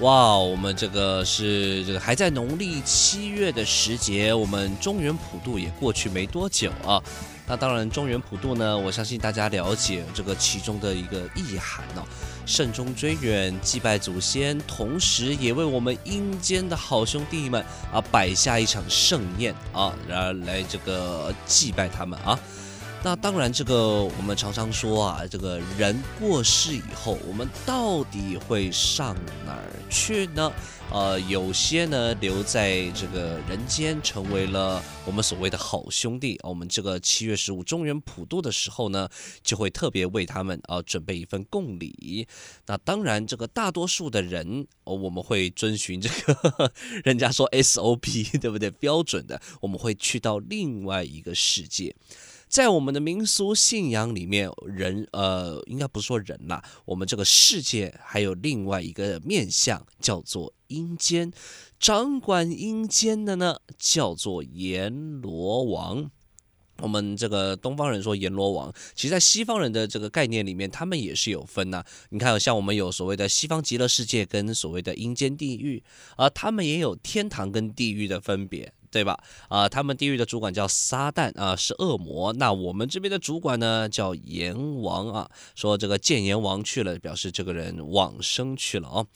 [0.00, 6.98] 哇，我们这个是这个还在农历七月的时节，我们中原普渡也过去没多久啊。
[7.46, 12.02] 那当然，中原普渡呢，我相信大家了解这个其中的一个意涵哦，
[12.46, 17.62] 慎终追远，祭拜祖先，同时也为我们阴间的好兄弟们
[17.92, 22.38] 啊摆下一场盛宴啊，然后来这个祭拜他们啊。
[23.02, 30.52] 那当然，这个我们常常说啊，这个人过世以后，我们到底会上哪儿去呢？
[30.92, 36.38] 呃，有些呢留在这个人间，成为了我们所谓的好兄弟。
[36.42, 39.08] 我们这个七月十五中元普渡的时候呢，
[39.42, 42.28] 就会特别为他们啊、呃、准备一份供礼。
[42.66, 46.70] 那当然，这个大多数的人，哦，我们会遵循这个
[47.02, 48.70] 人家说 SOP，对不对？
[48.72, 51.94] 标准的，我们会去到另外一个世界。
[52.50, 61.32] 在我们的民俗信仰里面，人呃，应该不是说人啦，我们这个世界还有另外一个面相，叫做阴间。
[61.78, 66.10] 掌管阴间的呢，叫做阎罗王。
[66.78, 71.84] 我们这个东方人说阎罗王，其实在西方人的这个概念里面，他们也是有分呐。
[72.08, 75.80] 你看，像我们有所谓的西方极乐世界跟所谓的阴间地狱，
[76.16, 78.72] 而他们也有天堂跟地狱的分别。
[78.90, 79.18] 对吧？
[79.48, 82.32] 啊、他们地狱的主管叫撒旦啊、是恶魔。
[82.32, 85.30] 那我们这边的主管呢，叫阎王啊。
[85.54, 89.06] 说这个见阎王去了，表示这个人往生去了哦。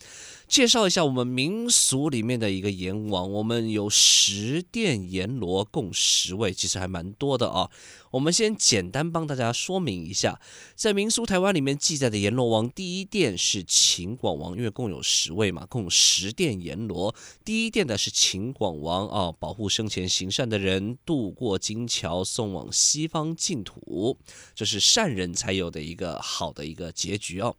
[0.47, 7.71] 介绍一下我们民俗里面的一个阎王，我们有十殿阎罗，共十位，其实还蛮多的啊。
[8.11, 10.39] 我们先简单帮大家说明一下，
[10.77, 17.13] 在民俗台湾里面记载的阎罗王，第一殿是秦广王，因为共有十位嘛，共十殿阎罗。
[17.45, 24.19] 第一殿的是秦广王啊，保护生前行善的人，渡过金桥，送往西方净土，
[24.55, 27.57] 这是善人才有的一个好的一个结局哦。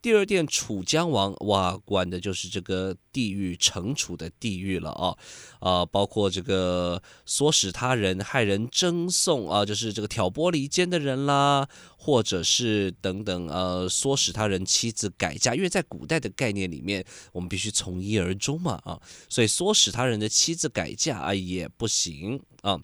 [0.00, 5.16] 第二殿楚江王，哇，管的就是这个地狱惩处的地狱了啊，
[5.60, 22.82] 啊，包括这个唆使他人害人争讼啊，就是这个挑拨离间的人啦，或者是等等呃，唆使他人妻子改嫁，因为在古代的概念里面，我们必须从一而终嘛啊，所以唆使他人的妻子改嫁啊也不行啊。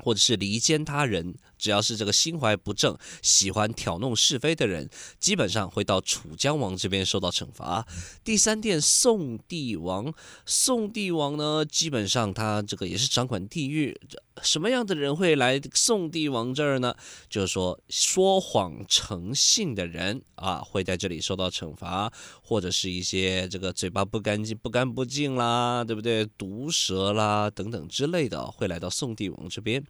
[0.00, 4.88] 或者是离间他人，只要是这个心怀不正、喜欢挑弄是非的人，
[5.18, 7.86] 基本上会到楚江王这边受到惩罚。
[8.22, 10.14] 第三殿宋帝王，
[10.46, 13.98] 宋帝王呢，基本上他这个也是掌管地狱。
[14.40, 16.94] 什么样的人会来宋帝王这儿呢？
[17.28, 26.24] 就是说说谎成性的人啊，会在这里受到惩罚，或者是一些这个嘴巴不干净、不干不净啦，对不对？
[26.38, 29.84] 毒舌啦等等之类的，会来到宋帝王这边。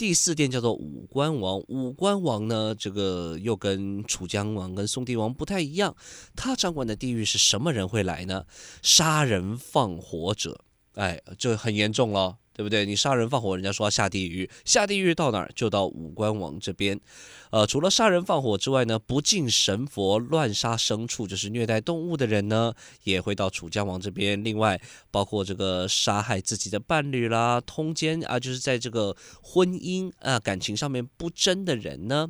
[0.00, 5.94] 第四殿叫做五官王，五官王呢，这个又跟楚江王跟宋帝王不太一样，
[6.34, 8.46] 他掌管的地域是什么人会来呢？
[8.80, 12.38] 杀人放火者，哎，这很严重了。
[12.60, 12.84] 对不对？
[12.84, 15.50] 你杀人放火，人家说要下地狱，下地狱到哪儿？
[15.54, 17.00] 就到五官王这边。
[17.48, 24.44] 呃，除了杀人放火之外呢，不敬神佛、乱杀牲畜，就是虐待动物的人呢，也会到楚江王这边。
[24.44, 24.78] 另外，
[25.10, 32.28] 包括这个杀害自己的伴侣啦、通奸啊，就是在这个婚姻啊感情上面不贞的人呢。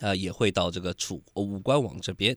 [0.00, 2.36] 呃，也会到这个楚武官王这边。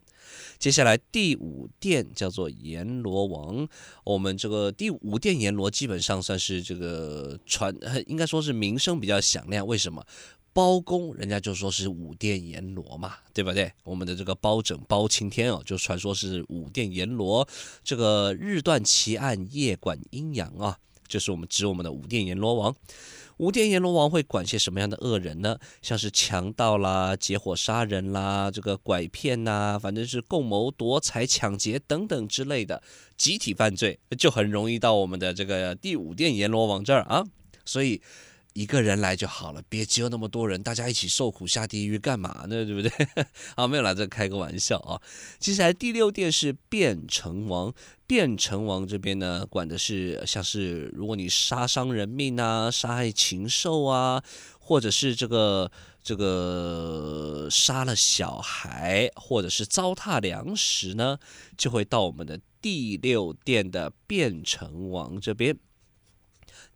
[0.60, 3.68] 接下来第五殿叫做阎罗王，
[4.04, 7.76] 我们这个第五殿阎罗基本上算是这个传，
[8.06, 9.66] 应该说是名声比较响亮。
[9.66, 10.06] 为什么？
[10.54, 13.72] 包公人家就说是五殿阎罗嘛，对不对？
[13.84, 17.48] 我们的这个包拯、包青天哦，就传说是五殿阎罗，
[17.84, 20.76] 这个日断奇案，夜管阴阳啊，
[21.08, 22.76] 就是我们指我们的五殿阎罗王。
[23.38, 25.58] 五殿阎罗王会管些什么样的恶人呢？
[25.82, 32.82] 像是强盗啦、结伙杀人啦、这个拐骗呐，反正是共谋夺财、抢劫等等之类的
[33.16, 37.24] 集体犯罪，就很容易到我们的这个第五殿阎罗王这儿啊。
[37.64, 38.02] 所以
[38.58, 42.66] 一个人来就好了，别集合那么多人，大家一起受苦下地狱干嘛呢？
[42.66, 42.92] 对不对？
[43.54, 45.00] 啊，没有啦，这开个玩笑啊。
[45.38, 47.72] 接下来第六殿是变成王。
[48.08, 54.24] 变成王这边呢，管的是像是如果你杀伤人命啊，杀害禽兽啊，
[54.60, 55.70] 或者是这个
[56.02, 61.20] 这个杀了小孩，或者是糟蹋粮食呢，
[61.58, 65.58] 就会到我们的第六殿的变成王这边。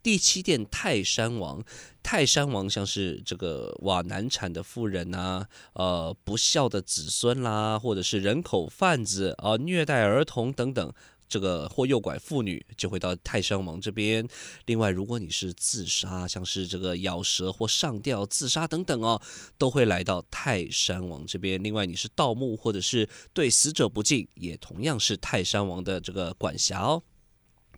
[0.04, 1.64] 第七殿泰山王，
[2.02, 10.92] 泰山王像是这个哇难产的妇人呐、呃不孝的子孙啦，或者是人口贩子啊、虐待儿童等等，
[11.30, 14.28] 这个或诱拐妇女就会到泰山王这边。
[14.66, 19.22] 另外，如果你是自杀，像是这个咬舌或上吊自杀等等哦，
[19.58, 21.62] 都会来到泰山王这边。
[21.62, 27.04] 另外，你是盗墓或者是对死者不敬，也同样是泰山王的这个管辖哦。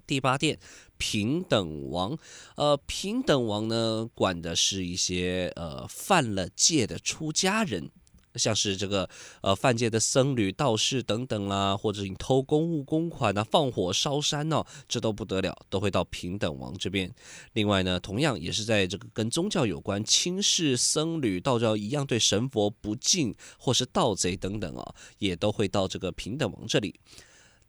[0.05, 0.59] 第八殿
[0.97, 2.17] 平等王，
[2.55, 7.89] 呃，平等王呢，管的是一些呃犯了戒的出家人，
[8.35, 9.09] 像是这个
[9.41, 17.13] 呃犯戒的僧侣、道士等等啦，或者你偷公物公款啊，放火烧山哦，这都不得了，都会到平等王这边。
[17.53, 26.95] 另外呢，同样也是在这个跟宗教有关，轻视僧侣、道教一样对神佛不敬，或是盗贼等等啊，也都会到这个平等王这里。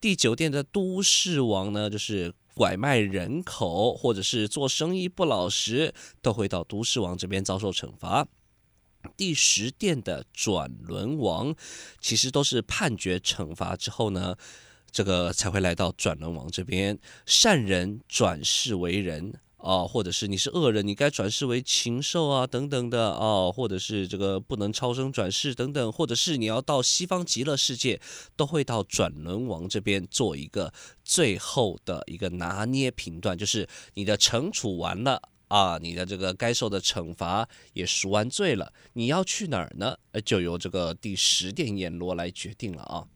[0.04, 8.28] 第九殿的都市王呢，就是拐卖人口或者是做生意不老实，都会到都市王这边遭受惩罚。
[9.16, 11.56] 第十殿的转轮王，
[12.02, 14.36] 其实都是判决惩罚之后呢，
[14.90, 19.40] 这个才会来到转轮王这边，善人转世为人。
[19.64, 27.98] 哦，或者是你是恶人，你该转世为禽兽啊，等等的哦，或者是这个不能超生转世等等，或者是你要到西方极乐世界，
[28.36, 30.70] 都会到转轮王这边做一个
[31.02, 39.96] 最后的一个拿捏评断，就是你的惩处完了啊，你的这个该受的惩罚也赎完罪了，你要去哪儿呢？
[40.26, 43.06] 就由这个第十殿阎罗来决定了啊。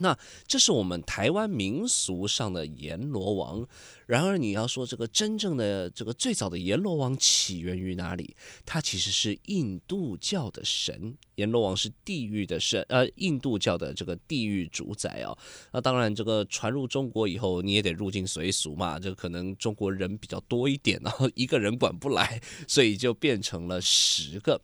[0.00, 3.66] 那这是我们台湾民俗上的阎罗王。
[4.06, 8.34] 然而，你要说这个真正的这个最早的阎罗王起源于哪里？
[8.64, 11.14] 它其实是印度教的神。
[11.34, 15.36] 阎罗王是地狱的神，呃，印度教的这个地狱主宰啊。
[15.72, 18.98] 那当然，这个传入中国以后，你也得入境随俗嘛。
[18.98, 24.60] 这可能中国人比较多一点，然后一个人管不来，所以就变成了十个。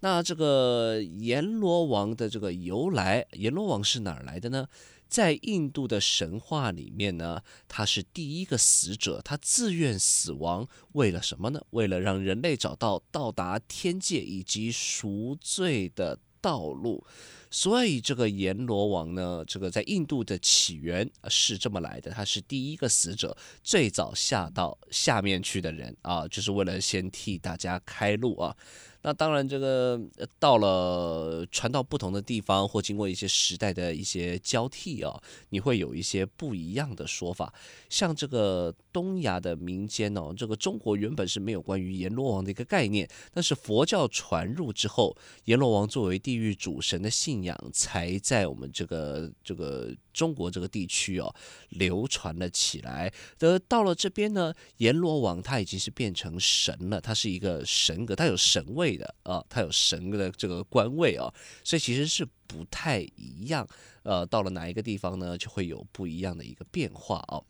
[0.00, 4.68] 那这个阎罗王的这个由来，阎罗王是哪儿来的呢？
[5.08, 11.60] 在印度的神话里面呢，他是第一个死者，他自愿死亡，为了什么呢？
[11.70, 17.04] 为了让人类找到到达天界以及赎罪的道路。
[17.50, 28.56] 所以这个阎罗王呢，这个在印度的起源是这么来的，他是第一个死者，最早下到下面去的人啊，就是为了先替大家开路啊。
[29.02, 30.00] 那当然，这个
[30.40, 37.54] 到了传到不同的地方，或经过一些时代的一些交替啊，你会有一些不一样的说法。
[37.88, 51.32] 像这个东亚的民间哦，这个中国原本是没有关于阎罗王的一个概念，但是佛教传入之后，阎罗王作为地狱主神的信信仰，才在我们这个这个中国这个地区哦
[51.68, 53.12] 流传了起来。
[53.38, 58.96] 得到了这边呢，阎罗王他已经是变成神了，他是一个神格，他有神位。
[58.96, 61.30] 的啊，他有神的这个官位啊，
[61.62, 63.68] 所以其实是不太一样。
[64.04, 67.42] 呃，到了哪一个地方呢，就会有不一样的一个变化啊。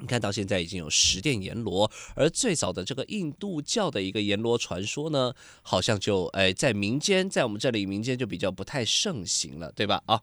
[0.00, 5.32] 你看到现在已经有十殿阎罗，而最早的这个印度教的一个阎罗传说呢，
[5.62, 10.02] 好像就哎在民间，在我们这里民间就比较不太盛行了，对吧？
[10.06, 10.20] 啊。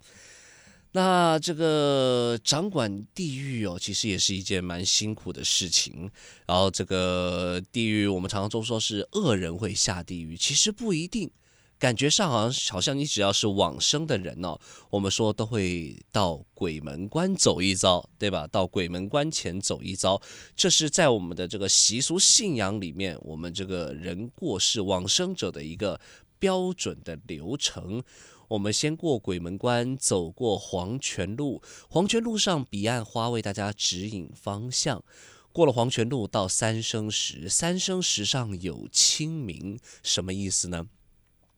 [0.96, 6.12] 那这个掌管地狱哦，其实也是一件蛮辛苦的事情。
[6.46, 11.32] 然后这个地狱，我们常常都说是恶人会下地狱，其实不一定。
[11.80, 14.58] 感觉上好像好像你只要是往生的人哦，
[14.90, 18.48] 我们说都会到鬼门关走一遭，对吧？
[18.48, 20.22] 到鬼门关前走一遭，
[20.56, 26.00] 这是在我们的这个习俗信仰里面，我们这个人过世往生者的一个
[26.40, 28.02] 标准的流程。
[28.50, 31.62] 我们先过鬼门关，走过黄泉路。
[31.90, 35.04] 黄泉路上彼岸花为大家指引方向。
[35.52, 37.50] 过了黄泉路，到三生石。
[37.50, 40.88] 三生石上有清明，什么意思呢？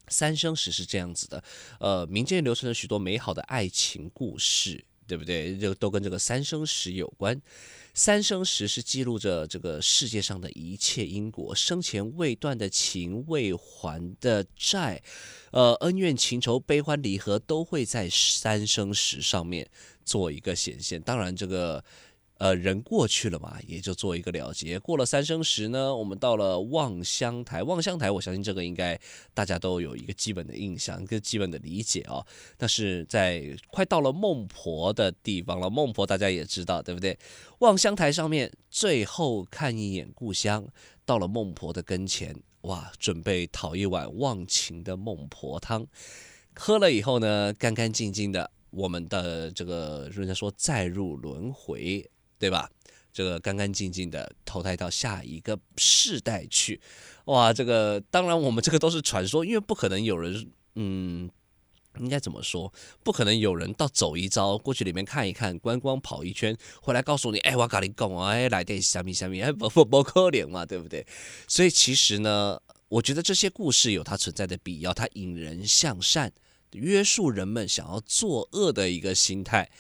[0.07, 1.43] 三生石是这样子的，
[1.79, 5.57] 呃，民间流传着许多美好的爱情故事，对不对？
[5.57, 7.41] 这都跟这个三生石有关。
[7.93, 15.01] 三生石是记录着这个世界上的一切因果，生前未断的情、未还的债，
[15.51, 19.69] 呃，恩怨情仇、悲欢离合，都会在三生石上面
[20.03, 21.01] 做一个显现。
[21.01, 21.83] 当然，这个。
[22.38, 24.77] 呃，人过去了嘛，也就做一个了结。
[24.77, 27.63] 过了三生石呢，我们到了望乡台。
[27.63, 29.00] 望乡台，我相信这个应该
[29.34, 32.27] 大家都有一个基本的印象，一个基本的理解啊、哦。
[32.58, 37.18] 但是在快到了孟婆的地方了，孟婆大家也知道，对不对？
[37.60, 40.68] 望乡台上面最后看一眼故乡，
[41.06, 45.88] 到了孟婆的跟前，哇，准备讨一碗忘情的孟婆汤。
[46.54, 52.10] 喝了以后呢，干干净净的，我们的这个人家说再入轮回，
[52.45, 52.69] 对吧？
[53.11, 56.79] 这个干干净净的投胎到下一个世代去，
[57.25, 61.27] 哇，这个当然我们这个都是传说，因为不可能有人，嗯，
[61.97, 62.71] 应该怎么说？
[63.03, 71.03] 不可能有人到走一遭过去里面看一看，观光跑一圈，回来告诉你，哎，我跟你讲啊，哎，来点虾米虾米，哎，不不不可怜嘛，对不对？
[71.47, 76.31] 所以其实呢，我觉得这些故事有它存在的必要，它引人向善，
[76.73, 79.71] 约束人们想要作恶的一个心态，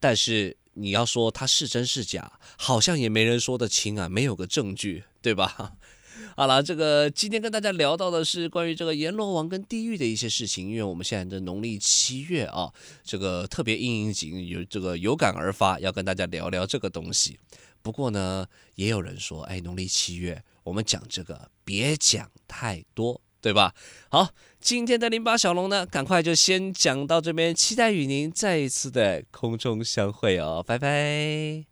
[0.00, 0.56] 但是。
[0.74, 5.74] 你要说它是真是假，好像也没人说得清啊，没有个证据，对吧？
[6.36, 17.38] 好了，这个今天跟大家聊到的是关于这个阎罗王跟地狱的一些事情，因为我们现在的农历七月啊，这个特别应应景，有这个有感而发，要跟大家聊聊这个东西。
[17.82, 23.20] 不过呢，也有人说，哎，农历七月我们讲这个别讲太多。
[23.40, 23.74] 对吧？
[24.10, 24.28] 好，
[24.60, 31.69] 今天的零八小龙呢，赶快就先讲到这边，期待与您再一次的空中相会哦，拜拜。